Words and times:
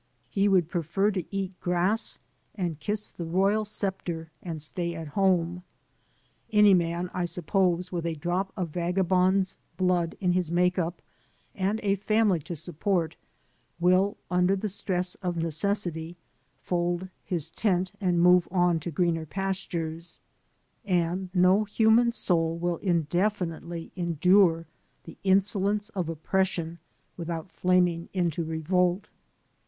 He 0.31 0.47
would 0.47 0.67
prefer 0.67 1.11
to 1.11 1.23
eat 1.29 1.51
grass 1.59 2.17
and 2.55 2.79
kiss 2.79 3.11
the 3.11 3.23
royal 3.23 3.63
scepter 3.63 4.31
and 4.41 4.59
stay 4.59 4.95
at 4.95 5.09
home. 5.09 5.61
Any 6.51 6.73
man, 6.73 7.11
I 7.13 7.25
suppose, 7.25 7.91
with 7.91 8.07
a 8.07 8.15
drop 8.15 8.51
of 8.57 8.69
vagabond's 8.69 9.57
blood 9.77 10.17
in 10.19 10.31
his 10.31 10.51
make 10.51 10.79
up 10.79 11.03
and 11.53 11.79
a 11.83 11.97
family 11.97 12.39
to 12.39 12.55
support 12.55 13.15
will, 13.79 14.17
under 14.31 14.55
the 14.55 14.69
stress 14.69 15.13
of 15.21 15.37
necessity, 15.37 16.17
fold 16.63 17.07
his 17.23 17.51
tent 17.51 17.93
and 18.01 18.19
move 18.19 18.47
on 18.49 18.79
to 18.79 18.89
greener 18.89 19.27
pastures; 19.27 20.19
and 20.83 21.29
no 21.31 21.63
hiunan 21.65 22.11
soul 22.11 22.57
will 22.57 22.77
indefinitely 22.77 23.91
endure 23.95 24.65
the 25.03 25.19
insolence 25.23 25.89
of 25.89 26.09
oppression 26.09 26.79
without 27.17 27.51
flaming 27.51 28.09
into 28.13 28.43
revolt. 28.43 29.11